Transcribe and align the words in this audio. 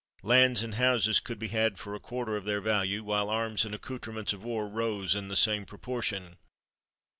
Lands 0.23 0.63
and 0.63 0.73
houses 0.73 1.19
could 1.19 1.37
be 1.37 1.49
had 1.49 1.77
for 1.77 1.93
a 1.93 1.99
quarter 1.99 2.35
of 2.35 2.43
their 2.43 2.59
value, 2.59 3.03
while 3.03 3.29
arms 3.29 3.65
and 3.65 3.75
accoutrements 3.75 4.33
of 4.33 4.43
war 4.43 4.67
rose 4.67 5.13
in 5.13 5.27
the 5.27 5.35
same 5.35 5.63
proportion. 5.63 6.37